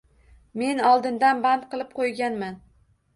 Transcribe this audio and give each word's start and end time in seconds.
Men 0.61 0.79
oldindan 0.91 1.43
band 1.43 1.67
qilib 1.73 1.91
qo'yganman 1.99 2.57